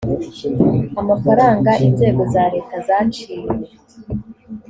amafaranga 1.01 1.71
inzego 1.87 2.21
za 2.33 2.43
leta 2.53 2.75
zaciwe 2.87 3.39